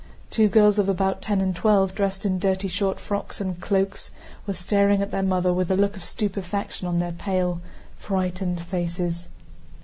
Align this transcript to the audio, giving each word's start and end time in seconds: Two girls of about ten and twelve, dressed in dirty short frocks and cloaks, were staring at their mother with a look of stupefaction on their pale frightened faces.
Two 0.31 0.47
girls 0.49 0.79
of 0.79 0.89
about 0.89 1.21
ten 1.21 1.41
and 1.41 1.55
twelve, 1.55 1.93
dressed 1.93 2.25
in 2.25 2.39
dirty 2.39 2.67
short 2.67 2.99
frocks 2.99 3.39
and 3.39 3.61
cloaks, 3.61 4.09
were 4.47 4.55
staring 4.55 5.03
at 5.03 5.11
their 5.11 5.21
mother 5.21 5.53
with 5.53 5.69
a 5.69 5.77
look 5.77 5.95
of 5.95 6.03
stupefaction 6.03 6.87
on 6.87 6.97
their 6.97 7.11
pale 7.11 7.61
frightened 7.99 8.63
faces. 8.63 9.27